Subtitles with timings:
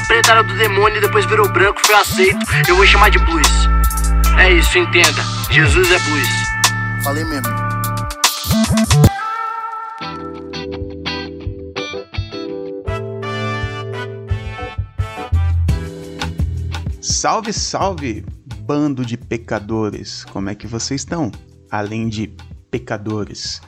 [0.00, 2.38] era preta, era do demônio, e depois virou branco, foi aceito.
[2.68, 3.46] Eu vou chamar de blues.
[4.38, 5.22] É isso, entenda.
[5.50, 6.28] Jesus é blues.
[7.04, 7.48] Falei mesmo.
[17.00, 18.24] Salve, salve,
[18.60, 20.24] bando de pecadores!
[20.24, 21.30] Como é que vocês estão?
[21.70, 22.34] Além de
[22.70, 23.60] pecadores.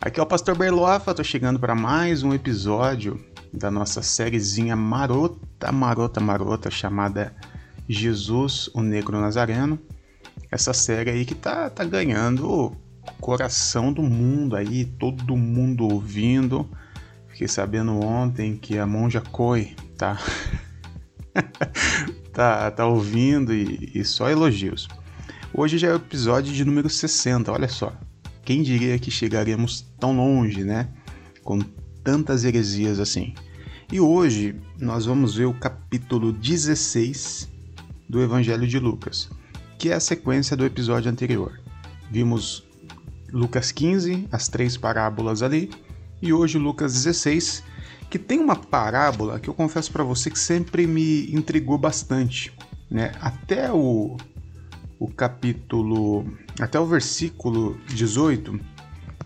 [0.00, 5.72] Aqui é o Pastor Berlofa, tô chegando para mais um episódio da nossa sériezinha marota,
[5.72, 7.34] marota, marota, chamada
[7.88, 9.78] Jesus, o Negro Nazareno.
[10.50, 12.76] Essa série aí que tá, tá ganhando o
[13.20, 16.68] coração do mundo aí, todo mundo ouvindo.
[17.28, 20.18] Fiquei sabendo ontem que a Monja Koi tá
[22.32, 24.88] tá, tá ouvindo e, e só elogios.
[25.52, 27.92] Hoje já é o episódio de número 60, olha só.
[28.44, 30.88] Quem diria que chegaríamos tão longe, né?
[31.42, 31.58] Com
[32.06, 33.34] tantas heresias assim.
[33.90, 37.48] E hoje nós vamos ver o capítulo 16
[38.08, 39.28] do Evangelho de Lucas,
[39.76, 41.58] que é a sequência do episódio anterior.
[42.08, 42.64] Vimos
[43.32, 45.68] Lucas 15, as três parábolas ali,
[46.22, 47.64] e hoje Lucas 16,
[48.08, 52.52] que tem uma parábola que eu confesso para você que sempre me intrigou bastante,
[52.88, 53.10] né?
[53.20, 54.16] Até o,
[55.00, 56.24] o capítulo,
[56.60, 58.75] até o versículo 18,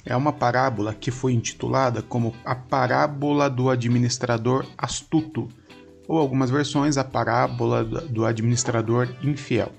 [0.05, 5.49] é uma parábola que foi intitulada como a parábola do administrador astuto,
[6.09, 9.73] ou algumas versões a parábola do administrador infiel.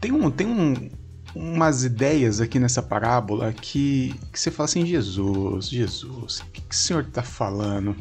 [0.00, 0.88] Tem um, tem um,
[1.34, 6.74] umas ideias aqui nessa parábola que, que você fala assim: Jesus, Jesus, o que, que
[6.74, 7.96] o senhor está falando?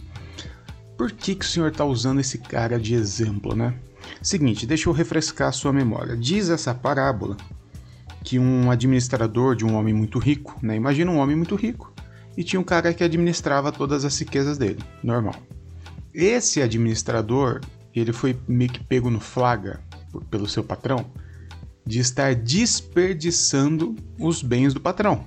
[0.97, 3.75] Por que, que o senhor está usando esse cara de exemplo, né?
[4.21, 6.15] Seguinte, deixa eu refrescar a sua memória.
[6.15, 7.37] Diz essa parábola
[8.27, 10.75] que um administrador de um homem muito rico, né?
[10.75, 11.93] Imagina um homem muito rico
[12.35, 15.35] e tinha um cara que administrava todas as riquezas dele, normal.
[16.13, 17.61] Esse administrador,
[17.95, 19.79] ele foi meio que pego no flagra
[20.29, 21.05] pelo seu patrão
[21.85, 25.23] de estar desperdiçando os bens do patrão.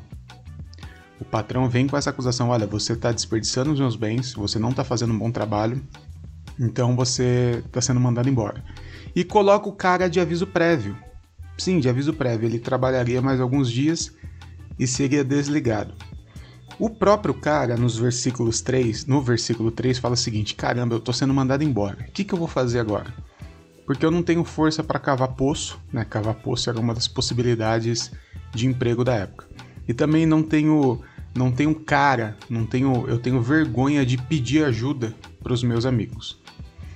[1.18, 4.68] O patrão vem com essa acusação: olha, você está desperdiçando os meus bens, você não
[4.68, 5.82] está fazendo um bom trabalho,
[6.58, 8.62] então você está sendo mandado embora.
[9.16, 10.94] E coloca o cara de aviso prévio.
[11.60, 12.48] Sim, de aviso prévio.
[12.48, 14.14] Ele trabalharia mais alguns dias
[14.78, 15.94] e seria desligado.
[16.78, 21.12] O próprio cara, nos versículos 3, no versículo 3, fala o seguinte: caramba, eu estou
[21.12, 22.06] sendo mandado embora.
[22.08, 23.12] O que, que eu vou fazer agora?
[23.90, 26.04] porque eu não tenho força para cavar poço, né?
[26.04, 28.12] Cavar poço era uma das possibilidades
[28.54, 29.48] de emprego da época.
[29.88, 31.00] E também não tenho
[31.34, 36.40] não tenho cara, não tenho, eu tenho vergonha de pedir ajuda para os meus amigos.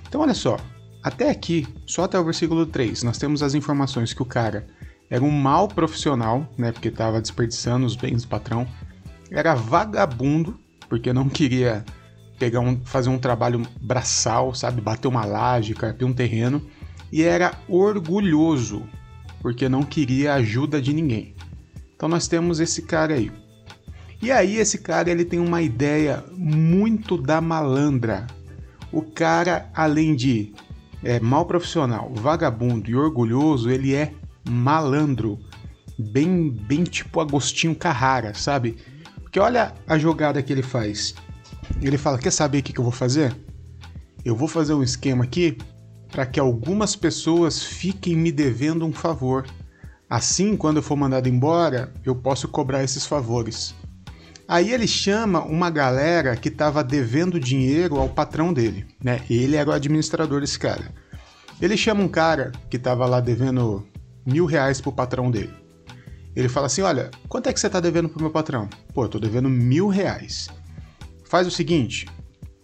[0.07, 0.57] Então olha só,
[1.05, 4.65] até aqui, só até o versículo 3, nós temos as informações que o cara
[5.07, 8.67] era um mau profissional, né, porque estava desperdiçando os bens do patrão,
[9.29, 11.85] era vagabundo, porque não queria
[12.39, 16.59] pegar um, fazer um trabalho braçal, sabe, bater uma laje, carpir um terreno,
[17.11, 18.81] e era orgulhoso,
[19.43, 21.35] porque não queria ajuda de ninguém.
[21.95, 23.31] Então nós temos esse cara aí.
[24.23, 28.25] E aí esse cara ele tem uma ideia muito da malandra.
[28.91, 30.51] O cara, além de
[31.03, 34.13] é, mal profissional, vagabundo e orgulhoso, ele é
[34.47, 35.39] malandro.
[35.97, 38.77] Bem, bem tipo Agostinho Carrara, sabe?
[39.21, 41.15] Porque olha a jogada que ele faz.
[41.81, 43.35] Ele fala: Quer saber o que, que eu vou fazer?
[44.23, 45.57] Eu vou fazer um esquema aqui
[46.11, 49.45] para que algumas pessoas fiquem me devendo um favor.
[50.09, 53.75] Assim, quando eu for mandado embora, eu posso cobrar esses favores.
[54.47, 59.21] Aí ele chama uma galera que estava devendo dinheiro ao patrão dele, né?
[59.29, 60.93] Ele era o administrador desse cara.
[61.61, 63.87] Ele chama um cara que estava lá devendo
[64.25, 65.53] mil reais pro patrão dele.
[66.35, 68.69] Ele fala assim: Olha, quanto é que você está devendo pro meu patrão?
[68.93, 70.49] Pô, eu tô devendo mil reais.
[71.25, 72.05] Faz o seguinte: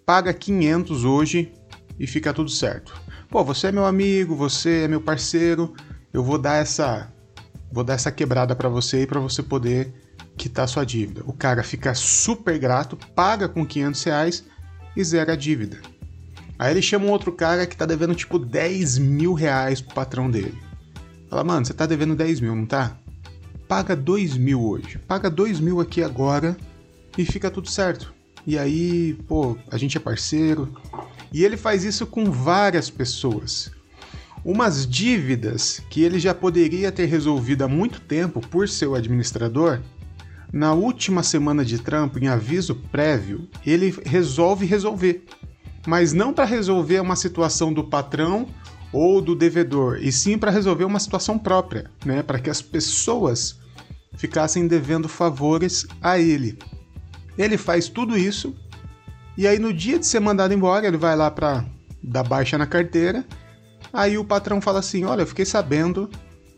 [0.05, 1.51] paga 500 hoje
[1.99, 5.73] e fica tudo certo pô, você é meu amigo, você é meu parceiro,
[6.11, 7.11] eu vou dar essa
[7.71, 9.93] vou dar essa quebrada para você e para você poder
[10.37, 11.21] quitar sua dívida.
[11.25, 14.45] O cara fica super grato, paga com 500 reais
[14.95, 15.79] e zera a dívida.
[16.57, 20.29] Aí ele chama um outro cara que tá devendo tipo 10 mil reais pro patrão
[20.29, 20.57] dele.
[21.29, 22.97] Fala, mano, você tá devendo 10 mil, não tá?
[23.67, 24.99] Paga 2 mil hoje.
[25.07, 26.57] Paga 2 mil aqui agora
[27.17, 28.13] e fica tudo certo.
[28.45, 30.73] E aí, pô, a gente é parceiro,
[31.31, 33.71] e ele faz isso com várias pessoas.
[34.43, 39.79] Umas dívidas que ele já poderia ter resolvido há muito tempo por seu administrador,
[40.51, 45.23] na última semana de trampo, em aviso prévio, ele resolve resolver.
[45.87, 48.47] Mas não para resolver uma situação do patrão
[48.93, 52.21] ou do devedor, e sim para resolver uma situação própria, né?
[52.21, 53.57] para que as pessoas
[54.17, 56.59] ficassem devendo favores a ele.
[57.37, 58.53] Ele faz tudo isso
[59.37, 61.65] e aí no dia de ser mandado embora, ele vai lá para
[62.03, 63.25] dá baixa na carteira.
[63.93, 66.09] Aí o patrão fala assim: Olha, eu fiquei sabendo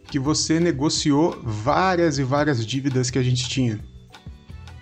[0.07, 3.79] que você negociou várias e várias dívidas que a gente tinha.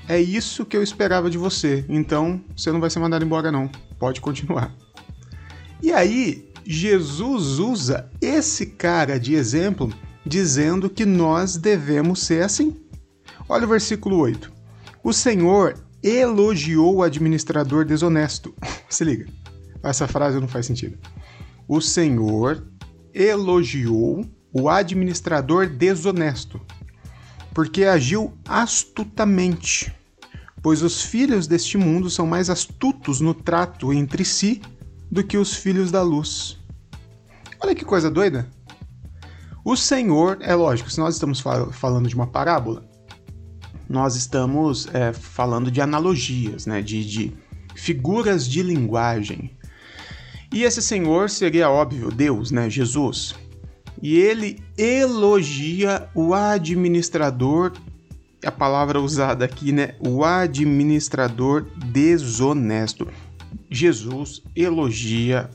[0.07, 3.69] É isso que eu esperava de você, então você não vai ser mandado embora, não.
[3.97, 4.75] Pode continuar.
[5.81, 9.91] E aí, Jesus usa esse cara de exemplo
[10.25, 12.75] dizendo que nós devemos ser assim.
[13.47, 14.51] Olha o versículo 8.
[15.03, 18.53] O Senhor elogiou o administrador desonesto.
[18.89, 19.27] Se liga,
[19.83, 20.97] essa frase não faz sentido.
[21.67, 22.63] O Senhor
[23.13, 26.59] elogiou o administrador desonesto,
[27.53, 29.93] porque agiu astutamente.
[30.61, 34.61] Pois os filhos deste mundo são mais astutos no trato entre si
[35.09, 36.59] do que os filhos da luz.
[37.59, 38.47] Olha que coisa doida!
[39.63, 42.83] O Senhor, é lógico, se nós estamos fal falando de uma parábola,
[43.87, 47.33] nós estamos é, falando de analogias, né, de, de
[47.75, 49.55] figuras de linguagem.
[50.51, 53.35] E esse Senhor seria óbvio, Deus, né, Jesus.
[54.01, 57.73] E ele elogia o administrador,
[58.43, 63.07] a palavra usada aqui, né, o administrador desonesto.
[63.69, 65.49] Jesus elogia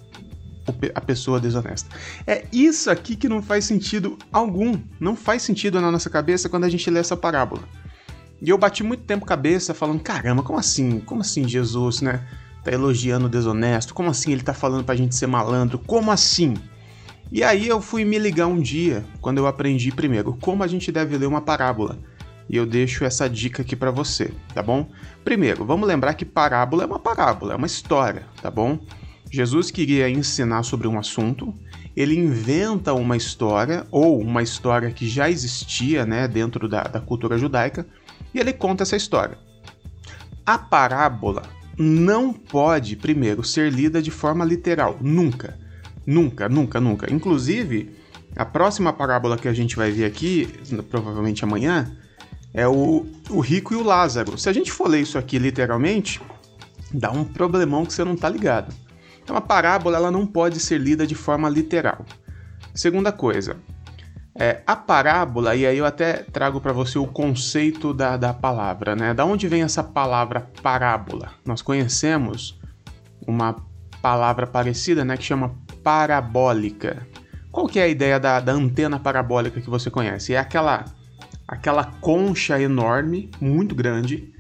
[0.95, 1.95] a pessoa desonesta.
[2.27, 4.79] É isso aqui que não faz sentido algum.
[4.99, 7.63] Não faz sentido na nossa cabeça quando a gente lê essa parábola.
[8.41, 11.01] E eu bati muito tempo cabeça falando: caramba, como assim?
[11.01, 12.27] Como assim Jesus, né?
[12.65, 13.95] Tá elogiando o desonesto?
[13.95, 15.79] Como assim ele tá falando pra gente ser malandro?
[15.79, 16.55] Como assim?
[17.31, 20.93] E aí eu fui me ligar um dia, quando eu aprendi primeiro como a gente
[20.93, 21.99] deve ler uma parábola.
[22.49, 24.89] E eu deixo essa dica aqui para você, tá bom?
[25.25, 28.79] Primeiro, vamos lembrar que parábola é uma parábola, é uma história, tá bom?
[29.29, 31.53] Jesus queria ensinar sobre um assunto,
[31.97, 37.37] ele inventa uma história, ou uma história que já existia né, dentro da, da cultura
[37.37, 37.85] judaica,
[38.33, 39.37] e ele conta essa história.
[40.45, 41.43] A parábola
[41.77, 44.97] não pode, primeiro, ser lida de forma literal.
[45.01, 45.59] Nunca.
[46.07, 47.13] Nunca, nunca, nunca.
[47.13, 47.97] Inclusive,
[48.37, 50.49] a próxima parábola que a gente vai ver aqui,
[50.89, 51.91] provavelmente amanhã,
[52.55, 54.39] é o, o rico e o Lázaro.
[54.39, 56.21] Se a gente for ler isso aqui literalmente,
[56.93, 58.75] dá um problemão que você não tá ligado.
[59.23, 62.07] Então a parábola ela não pode ser lida de forma literal.
[62.73, 63.57] Segunda coisa,
[64.39, 68.95] é, a parábola, e aí eu até trago para você o conceito da, da palavra,
[68.95, 69.15] né?
[69.15, 71.33] Da onde vem essa palavra parábola?
[71.45, 72.61] Nós conhecemos
[73.27, 73.57] uma
[74.03, 75.17] palavra parecida, né?
[75.17, 75.55] Que chama
[75.87, 77.07] parabólica.
[77.53, 80.35] Qual que é a ideia da, da antena parabólica que você conhece?
[80.35, 80.85] É aquela,
[81.47, 84.35] aquela concha enorme, muito grande,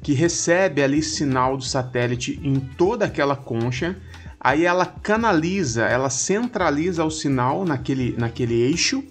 [0.00, 3.96] que recebe ali sinal do satélite em toda aquela concha.
[4.40, 9.02] Aí ela canaliza, ela centraliza o sinal naquele, naquele eixo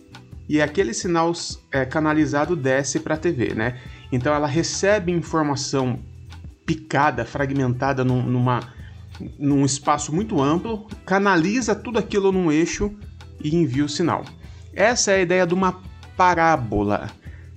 [0.48, 1.34] e aquele sinal
[1.74, 3.78] é, canalizado desce para a TV, né?
[4.14, 6.00] Então ela recebe informação
[6.66, 8.62] picada, fragmentada num, numa,
[9.38, 12.94] num espaço muito amplo, canaliza tudo aquilo num eixo
[13.44, 14.24] e envia o sinal.
[14.74, 15.80] Essa é a ideia de uma
[16.16, 17.10] parábola.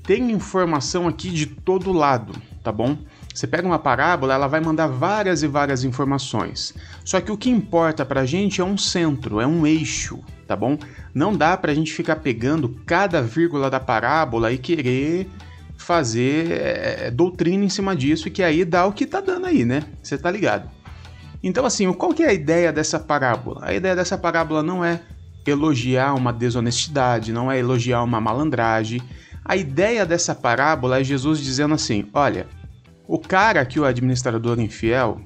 [0.02, 2.98] Tem informação aqui de todo lado, tá bom?
[3.34, 6.74] Você pega uma parábola, ela vai mandar várias e várias informações.
[7.04, 10.54] Só que o que importa para a gente é um centro, é um eixo, tá
[10.54, 10.78] bom?
[11.12, 15.28] Não dá para a gente ficar pegando cada vírgula da parábola e querer
[15.76, 19.82] fazer é, doutrina em cima disso, que aí dá o que tá dando aí, né?
[20.02, 20.70] Você tá ligado?
[21.46, 23.60] Então, assim, qual que é a ideia dessa parábola?
[23.66, 25.02] A ideia dessa parábola não é
[25.46, 29.02] elogiar uma desonestidade, não é elogiar uma malandragem.
[29.44, 32.46] A ideia dessa parábola é Jesus dizendo assim: olha,
[33.06, 35.20] o cara que o administrador infiel,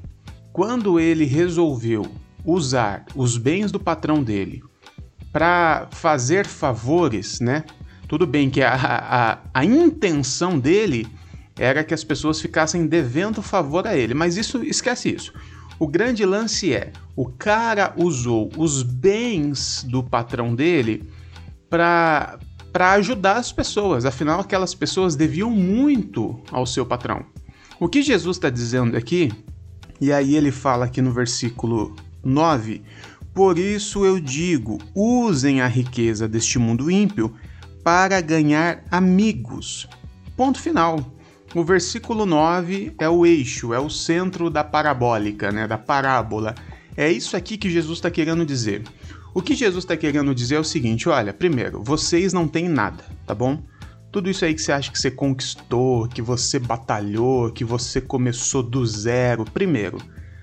[0.52, 2.04] quando ele resolveu
[2.45, 4.61] usar os bens do patrão dele
[5.33, 7.62] para fazer favores, né?
[8.09, 11.07] Tudo bem que a, a, a intenção dele
[11.57, 15.33] era que as pessoas ficassem devendo favor a ele, mas isso esquece isso.
[15.78, 21.08] O grande lance é, o cara usou os bens do patrão dele
[21.70, 22.38] para
[22.73, 27.25] para ajudar as pessoas, afinal aquelas pessoas deviam muito ao seu patrão.
[27.80, 29.32] O que Jesus está dizendo aqui,
[30.00, 32.82] e aí ele fala aqui no versículo 9:
[33.32, 37.35] Por isso eu digo, usem a riqueza deste mundo ímpio
[37.82, 39.88] para ganhar amigos.
[40.37, 41.18] Ponto final.
[41.55, 46.55] O versículo 9 é o eixo, é o centro da parabólica, né, da parábola.
[46.95, 48.83] É isso aqui que Jesus está querendo dizer.
[49.33, 53.05] O que Jesus está querendo dizer é o seguinte: olha, primeiro, vocês não têm nada,
[53.26, 53.62] tá bom?
[54.12, 58.62] Tudo isso aí que você acha que você conquistou, que você batalhou, que você começou
[58.62, 59.45] do zero.
[59.45, 59.99] Primeiro,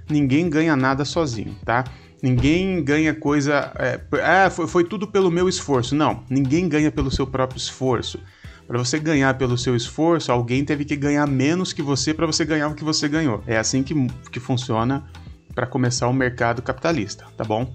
[0.09, 1.83] ninguém ganha nada sozinho, tá?
[2.21, 3.71] Ninguém ganha coisa.
[3.77, 5.95] É, ah, foi, foi tudo pelo meu esforço.
[5.95, 8.19] Não, ninguém ganha pelo seu próprio esforço.
[8.67, 12.43] Para você ganhar pelo seu esforço, alguém teve que ganhar menos que você para você
[12.43, 13.43] ganhar o que você ganhou.
[13.45, 13.93] É assim que,
[14.31, 15.03] que funciona
[15.53, 17.73] para começar o mercado capitalista, tá bom?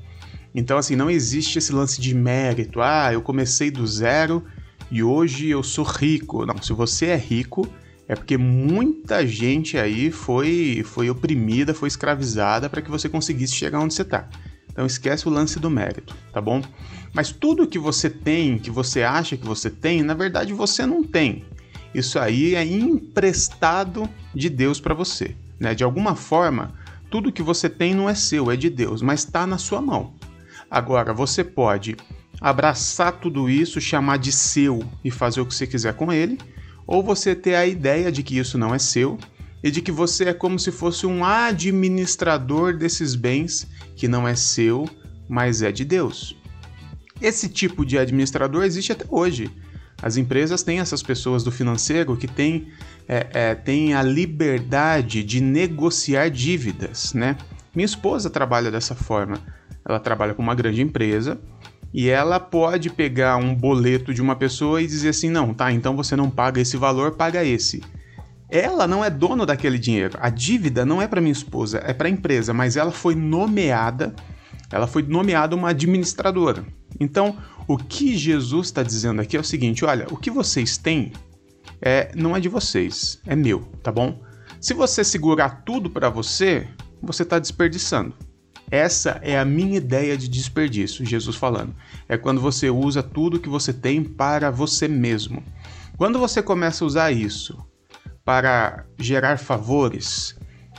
[0.54, 2.80] Então, assim, não existe esse lance de mérito.
[2.80, 4.44] Ah, eu comecei do zero
[4.90, 6.44] e hoje eu sou rico.
[6.44, 7.68] Não, se você é rico,
[8.08, 13.78] é porque muita gente aí foi, foi oprimida, foi escravizada para que você conseguisse chegar
[13.78, 14.28] onde você está.
[14.70, 16.62] Então esquece o lance do mérito, tá bom?
[17.12, 21.02] Mas tudo que você tem, que você acha que você tem, na verdade você não
[21.02, 21.44] tem.
[21.94, 25.74] Isso aí é emprestado de Deus para você, né?
[25.74, 26.72] De alguma forma,
[27.10, 30.14] tudo que você tem não é seu, é de Deus, mas está na sua mão.
[30.70, 31.96] Agora, você pode
[32.40, 36.38] abraçar tudo isso, chamar de seu e fazer o que você quiser com ele,
[36.86, 39.18] ou você ter a ideia de que isso não é seu
[39.62, 44.34] e de que você é como se fosse um administrador desses bens que não é
[44.34, 44.88] seu,
[45.28, 46.36] mas é de Deus.
[47.20, 49.50] Esse tipo de administrador existe até hoje.
[50.02, 52.68] As empresas têm essas pessoas do financeiro que têm,
[53.06, 57.36] é, é, têm a liberdade de negociar dívidas, né?
[57.74, 59.38] Minha esposa trabalha dessa forma.
[59.86, 61.38] Ela trabalha com uma grande empresa
[61.92, 65.94] e ela pode pegar um boleto de uma pessoa e dizer assim: não, tá, então
[65.94, 67.82] você não paga esse valor, paga esse.
[68.50, 70.18] Ela não é dono daquele dinheiro.
[70.20, 74.14] A dívida não é para minha esposa, é para a empresa, mas ela foi nomeada,
[74.72, 76.64] ela foi nomeada uma administradora.
[76.98, 77.38] Então,
[77.68, 81.12] o que Jesus está dizendo aqui é o seguinte: olha, o que vocês têm
[81.80, 84.20] é, não é de vocês, é meu, tá bom?
[84.60, 86.66] Se você segurar tudo para você,
[87.00, 88.14] você está desperdiçando.
[88.70, 91.74] Essa é a minha ideia de desperdício, Jesus falando.
[92.08, 95.42] É quando você usa tudo que você tem para você mesmo.
[95.96, 97.58] Quando você começa a usar isso
[98.30, 100.36] para gerar favores,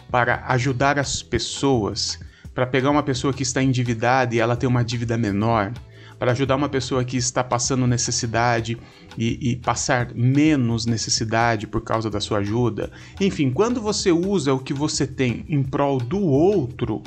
[0.09, 2.17] para ajudar as pessoas,
[2.53, 5.73] para pegar uma pessoa que está endividada e ela tem uma dívida menor,
[6.17, 8.77] para ajudar uma pessoa que está passando necessidade
[9.17, 12.89] e, e, passar menos necessidade por causa da sua ajuda.
[13.19, 17.03] Enfim, quando você usa o que você tem em prol do outro,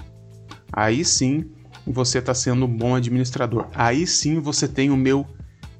[0.70, 1.50] aí sim
[1.86, 3.68] você está sendo um bom administrador.
[3.74, 5.26] Aí sim você tem o meu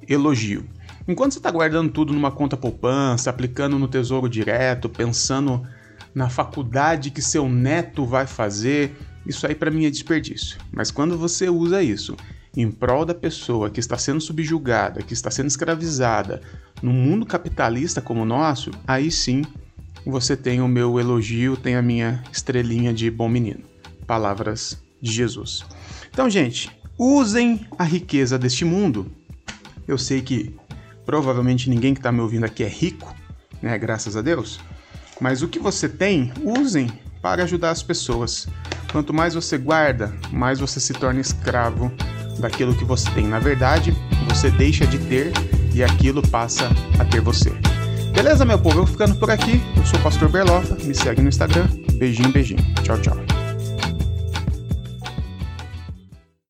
[0.08, 0.64] elogio.
[1.06, 5.66] Enquanto você está guardando tudo numa conta poupança, aplicando no tesouro direto, pensando
[6.14, 8.96] na faculdade que seu neto vai fazer,
[9.26, 10.58] isso aí para mim é desperdício.
[10.72, 12.16] Mas quando você usa isso
[12.56, 16.40] em prol da pessoa que está sendo subjugada, que está sendo escravizada,
[16.80, 19.42] no mundo capitalista como o nosso, aí sim
[20.06, 23.60] você tem o meu elogio, tem a minha estrelinha de bom menino.
[24.06, 25.64] Palavras de Jesus.
[26.10, 29.10] Então, gente, usem a riqueza deste mundo.
[29.88, 30.54] Eu sei que
[31.04, 33.14] provavelmente ninguém que está me ouvindo aqui é rico,
[33.62, 33.76] né?
[33.78, 34.60] Graças a Deus.
[35.20, 36.90] Mas o que você tem, usem
[37.22, 38.46] para ajudar as pessoas.
[38.92, 41.90] Quanto mais você guarda, mais você se torna escravo
[42.38, 43.26] daquilo que você tem.
[43.26, 43.96] Na verdade,
[44.28, 45.32] você deixa de ter
[45.74, 46.68] e aquilo passa
[46.98, 47.50] a ter você.
[48.12, 48.80] Beleza, meu povo?
[48.80, 49.60] Eu vou ficando por aqui.
[49.76, 50.76] Eu sou o Pastor Berlofa.
[50.84, 51.66] Me segue no Instagram.
[51.94, 52.62] Beijinho, beijinho.
[52.82, 53.23] Tchau, tchau.